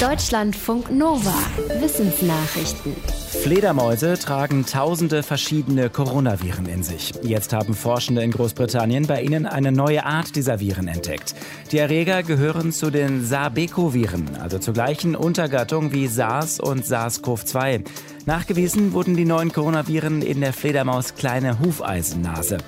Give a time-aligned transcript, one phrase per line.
[0.00, 1.32] Deutschlandfunk Nova.
[1.80, 2.94] Wissensnachrichten.
[3.42, 7.14] Fledermäuse tragen tausende verschiedene Coronaviren in sich.
[7.22, 11.34] Jetzt haben Forschende in Großbritannien bei ihnen eine neue Art dieser Viren entdeckt.
[11.72, 17.82] Die Erreger gehören zu den Sabeco-Viren, also zur gleichen Untergattung wie SARS und SARS-CoV-2.
[18.26, 22.58] Nachgewiesen wurden die neuen Coronaviren in der Fledermaus kleine Hufeisennase.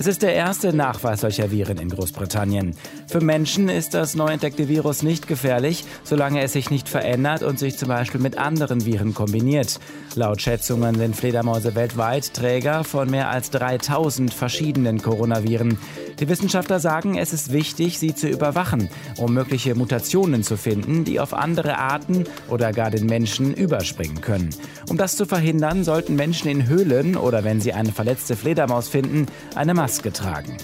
[0.00, 2.76] Es ist der erste Nachweis solcher Viren in Großbritannien.
[3.08, 7.58] Für Menschen ist das neu entdeckte Virus nicht gefährlich, solange es sich nicht verändert und
[7.58, 9.80] sich zum Beispiel mit anderen Viren kombiniert.
[10.14, 15.78] Laut Schätzungen sind Fledermäuse weltweit Träger von mehr als 3000 verschiedenen Coronaviren.
[16.20, 21.18] Die Wissenschaftler sagen, es ist wichtig, sie zu überwachen, um mögliche Mutationen zu finden, die
[21.18, 24.50] auf andere Arten oder gar den Menschen überspringen können.
[24.88, 29.26] Um das zu verhindern, sollten Menschen in Höhlen oder wenn sie eine verletzte Fledermaus finden,
[29.54, 30.56] eine Maske tragen.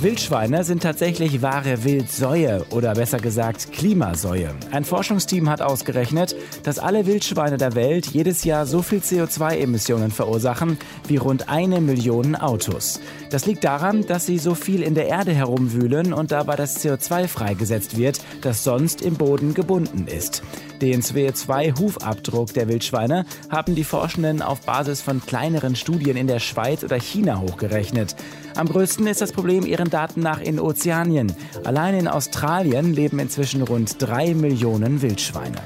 [0.00, 4.50] Wildschweine sind tatsächlich wahre Wildsäue oder besser gesagt Klimasäue.
[4.70, 10.78] Ein Forschungsteam hat ausgerechnet, dass alle Wildschweine der Welt jedes Jahr so viel CO2-Emissionen verursachen
[11.08, 13.00] wie rund eine Million Autos.
[13.30, 17.28] Das liegt daran, dass sie so viel in der Erde herumwühlen und dabei das CO2
[17.28, 20.42] freigesetzt wird, das sonst im Boden gebunden ist.
[20.80, 26.84] Den CO2-Hufabdruck der Wildschweine haben die Forschenden auf Basis von kleineren Studien in der Schweiz
[26.84, 28.14] oder China hochgerechnet.
[28.54, 31.32] Am größten ist das Problem ihren Daten nach in Ozeanien.
[31.64, 35.62] Allein in Australien leben inzwischen rund drei Millionen Wildschweine.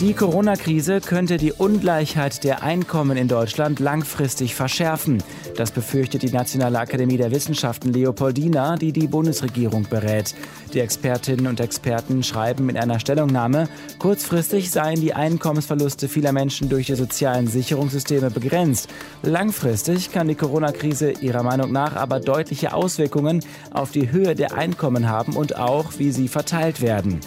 [0.00, 5.22] Die Corona-Krise könnte die Ungleichheit der Einkommen in Deutschland langfristig verschärfen.
[5.56, 10.34] Das befürchtet die Nationale Akademie der Wissenschaften Leopoldina, die die Bundesregierung berät.
[10.72, 13.68] Die Expertinnen und Experten schreiben in einer Stellungnahme,
[14.00, 18.88] kurzfristig seien die Einkommensverluste vieler Menschen durch die sozialen Sicherungssysteme begrenzt.
[19.22, 25.08] Langfristig kann die Corona-Krise ihrer Meinung nach aber deutliche Auswirkungen auf die Höhe der Einkommen
[25.08, 27.20] haben und auch, wie sie verteilt werden.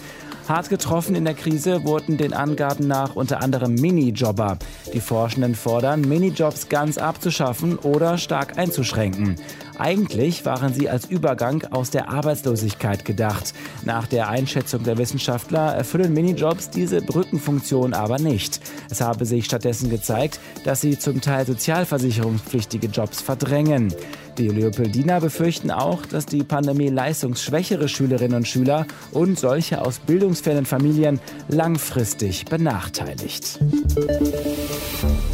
[0.48, 4.58] Hart getroffen in der Krise wurden den Angaben nach unter anderem Minijobber.
[4.94, 9.36] Die Forschenden fordern, Minijobs ganz abzuschaffen oder stark einzuschränken.
[9.78, 13.52] Eigentlich waren sie als Übergang aus der Arbeitslosigkeit gedacht.
[13.84, 18.60] Nach der Einschätzung der Wissenschaftler erfüllen Minijobs diese Brückenfunktion aber nicht.
[18.90, 23.94] Es habe sich stattdessen gezeigt, dass sie zum Teil sozialversicherungspflichtige Jobs verdrängen.
[24.38, 30.64] Die Leopoldiner befürchten auch, dass die Pandemie leistungsschwächere Schülerinnen und Schüler und solche aus bildungsfernen
[30.64, 31.18] Familien
[31.48, 33.58] langfristig benachteiligt.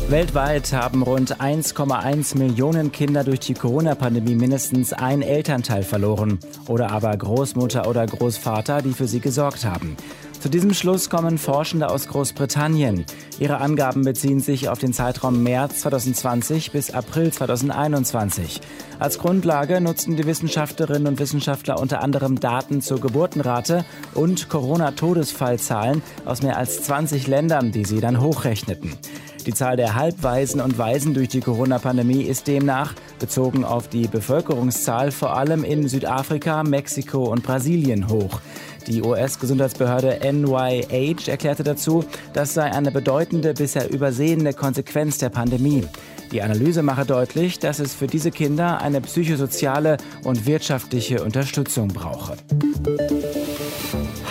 [0.08, 7.14] Weltweit haben rund 1,1 Millionen Kinder durch die Corona-Pandemie mindestens ein Elternteil verloren oder aber
[7.14, 9.98] Großmutter oder Großvater, die für sie gesorgt haben.
[10.44, 13.06] Zu diesem Schluss kommen Forschende aus Großbritannien.
[13.38, 18.60] Ihre Angaben beziehen sich auf den Zeitraum März 2020 bis April 2021.
[18.98, 26.42] Als Grundlage nutzten die Wissenschaftlerinnen und Wissenschaftler unter anderem Daten zur Geburtenrate und Corona-Todesfallzahlen aus
[26.42, 28.98] mehr als 20 Ländern, die sie dann hochrechneten.
[29.46, 35.10] Die Zahl der Halbwaisen und Waisen durch die Corona-Pandemie ist demnach, bezogen auf die Bevölkerungszahl,
[35.10, 38.40] vor allem in Südafrika, Mexiko und Brasilien hoch.
[38.86, 45.84] Die US-Gesundheitsbehörde NYH erklärte dazu, das sei eine bedeutende, bisher übersehene Konsequenz der Pandemie.
[46.32, 52.36] Die Analyse mache deutlich, dass es für diese Kinder eine psychosoziale und wirtschaftliche Unterstützung brauche.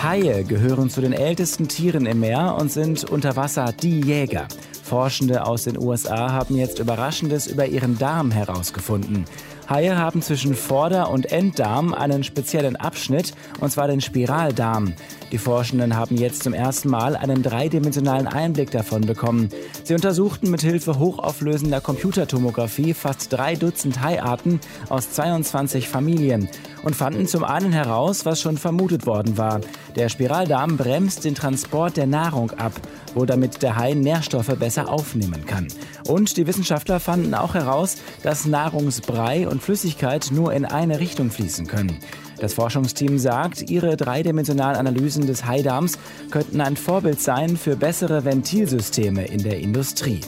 [0.02, 4.48] Haie gehören zu den ältesten Tieren im Meer und sind unter Wasser die Jäger.
[4.84, 9.24] Forschende aus den USA haben jetzt Überraschendes über ihren Darm herausgefunden.
[9.68, 14.94] Haie haben zwischen Vorder- und Enddarm einen speziellen Abschnitt, und zwar den Spiraldarm.
[15.32, 19.48] Die Forschenden haben jetzt zum ersten Mal einen dreidimensionalen Einblick davon bekommen.
[19.82, 26.48] Sie untersuchten mit Hilfe hochauflösender Computertomographie fast drei Dutzend Haiarten aus 22 Familien
[26.84, 29.60] und fanden zum einen heraus, was schon vermutet worden war.
[29.96, 32.72] Der Spiraldarm bremst den Transport der Nahrung ab,
[33.14, 35.68] wo damit der Hai Nährstoffe besser aufnehmen kann.
[36.06, 41.66] Und die Wissenschaftler fanden auch heraus, dass Nahrungsbrei und Flüssigkeit nur in eine Richtung fließen
[41.66, 41.98] können.
[42.38, 45.98] Das Forschungsteam sagt, ihre dreidimensionalen Analysen des Haidarms
[46.30, 50.20] könnten ein Vorbild sein für bessere Ventilsysteme in der Industrie.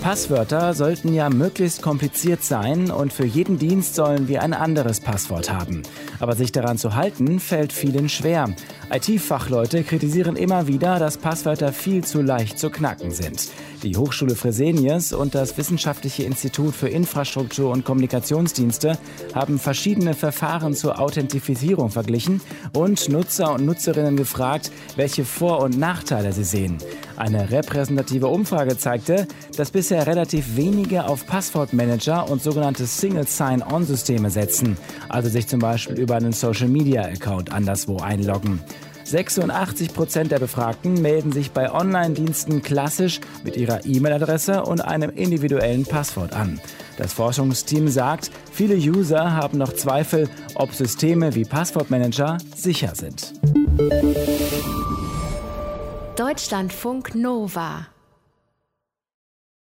[0.00, 5.52] Passwörter sollten ja möglichst kompliziert sein und für jeden Dienst sollen wir ein anderes Passwort
[5.52, 5.82] haben.
[6.20, 8.48] Aber sich daran zu halten, fällt vielen schwer.
[8.90, 13.50] IT-Fachleute kritisieren immer wieder, dass Passwörter viel zu leicht zu knacken sind.
[13.82, 18.98] Die Hochschule Fresenius und das Wissenschaftliche Institut für Infrastruktur und Kommunikationsdienste
[19.34, 22.42] haben verschiedene Verfahren zur Authentifizierung verglichen
[22.74, 26.76] und Nutzer und Nutzerinnen gefragt, welche Vor- und Nachteile sie sehen.
[27.16, 34.76] Eine repräsentative Umfrage zeigte, dass bisher relativ wenige auf Passwortmanager und sogenannte Single Sign-On-Systeme setzen,
[35.08, 38.60] also sich zum Beispiel über einen Social-Media-Account anderswo einloggen.
[39.10, 45.84] 86 Prozent der Befragten melden sich bei Online-Diensten klassisch mit ihrer E-Mail-Adresse und einem individuellen
[45.84, 46.60] Passwort an.
[46.96, 53.32] Das Forschungsteam sagt, viele User haben noch Zweifel, ob Systeme wie Passwortmanager sicher sind.
[56.16, 57.86] Deutschlandfunk Nova